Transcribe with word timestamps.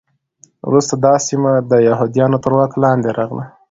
وروسته 0.67 0.93
دا 1.05 1.13
سیمه 1.27 1.51
د 1.69 1.71
یهودانو 1.87 2.37
تر 2.43 2.51
واک 2.57 2.73
لاندې 2.83 3.09
راغله. 3.17 3.45